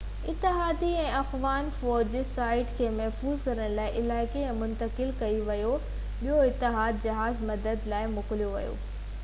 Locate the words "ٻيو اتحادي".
6.23-7.03